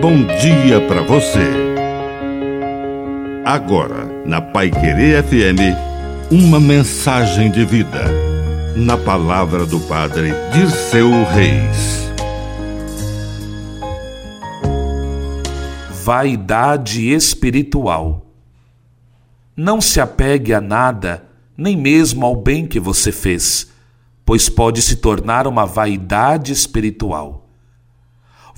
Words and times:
bom 0.00 0.24
dia 0.24 0.80
para 0.88 1.02
você. 1.02 1.46
Agora, 3.44 4.06
na 4.24 4.40
Pai 4.40 4.70
Querer 4.70 5.22
FM, 5.22 5.76
uma 6.30 6.58
mensagem 6.58 7.50
de 7.50 7.66
vida. 7.66 8.04
Na 8.74 8.96
palavra 8.96 9.66
do 9.66 9.78
Padre 9.80 10.32
Dirceu 10.54 11.10
Reis. 11.24 12.10
Vaidade 16.02 17.12
espiritual. 17.12 18.26
Não 19.54 19.82
se 19.82 20.00
apegue 20.00 20.54
a 20.54 20.62
nada, 20.62 21.26
nem 21.54 21.76
mesmo 21.76 22.24
ao 22.24 22.34
bem 22.34 22.66
que 22.66 22.80
você 22.80 23.12
fez, 23.12 23.70
pois 24.24 24.48
pode 24.48 24.80
se 24.80 24.96
tornar 24.96 25.46
uma 25.46 25.66
vaidade 25.66 26.52
espiritual. 26.52 27.39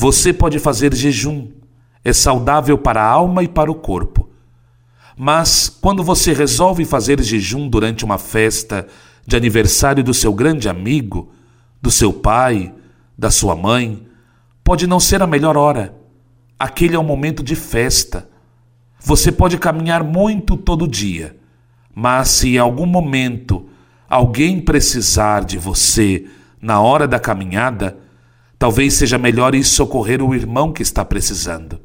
Você 0.00 0.32
pode 0.32 0.60
fazer 0.60 0.94
jejum, 0.94 1.48
é 2.04 2.12
saudável 2.12 2.78
para 2.78 3.02
a 3.02 3.10
alma 3.10 3.42
e 3.42 3.48
para 3.48 3.68
o 3.68 3.74
corpo. 3.74 4.28
Mas 5.16 5.68
quando 5.68 6.04
você 6.04 6.32
resolve 6.32 6.84
fazer 6.84 7.20
jejum 7.20 7.68
durante 7.68 8.04
uma 8.04 8.16
festa 8.16 8.86
de 9.26 9.34
aniversário 9.34 10.04
do 10.04 10.14
seu 10.14 10.32
grande 10.32 10.68
amigo, 10.68 11.32
do 11.82 11.90
seu 11.90 12.12
pai, 12.12 12.72
da 13.18 13.28
sua 13.28 13.56
mãe, 13.56 14.06
pode 14.62 14.86
não 14.86 15.00
ser 15.00 15.20
a 15.20 15.26
melhor 15.26 15.56
hora. 15.56 15.96
Aquele 16.56 16.94
é 16.94 16.98
um 17.00 17.02
momento 17.02 17.42
de 17.42 17.56
festa. 17.56 18.30
Você 19.00 19.32
pode 19.32 19.58
caminhar 19.58 20.04
muito 20.04 20.56
todo 20.56 20.86
dia, 20.86 21.36
mas 21.92 22.28
se 22.28 22.54
em 22.54 22.58
algum 22.58 22.86
momento 22.86 23.68
alguém 24.08 24.60
precisar 24.60 25.44
de 25.44 25.58
você 25.58 26.24
na 26.62 26.80
hora 26.80 27.08
da 27.08 27.18
caminhada, 27.18 27.98
Talvez 28.58 28.94
seja 28.94 29.18
melhor 29.18 29.54
ir 29.54 29.64
socorrer 29.64 30.22
o 30.22 30.34
irmão 30.34 30.72
que 30.72 30.82
está 30.82 31.04
precisando. 31.04 31.80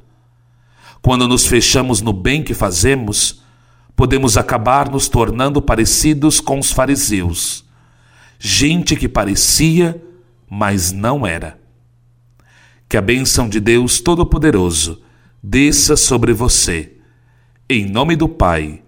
Quando 1.02 1.27
nos 1.27 1.45
fechamos 1.45 2.02
no 2.02 2.14
bem 2.14 2.44
que 2.44 2.53
fazemos, 2.53 3.44
podemos 3.95 4.38
acabar 4.38 4.89
nos 4.89 5.08
tornando 5.08 5.61
parecidos 5.61 6.39
com 6.39 6.58
os 6.58 6.72
fariseus, 6.72 7.66
gente 8.39 8.95
que 8.95 9.08
parecia, 9.08 10.02
mas 10.50 10.92
não 10.92 11.28
era. 11.28 11.59
Que 12.89 12.98
a 12.98 13.02
bênção 13.02 13.48
de 13.48 13.59
Deus 13.59 14.00
Todo-Poderoso 14.00 15.02
desça 15.42 15.95
sobre 15.95 16.33
você, 16.33 16.94
em 17.70 17.86
nome 17.86 18.16
do 18.16 18.30
Pai, 18.30 18.81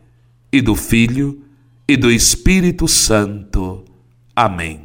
e 0.52 0.62
do 0.62 0.76
Filho, 0.76 1.44
e 1.88 1.98
do 1.98 2.10
Espírito 2.10 2.88
Santo. 2.88 3.84
Amém. 4.36 4.85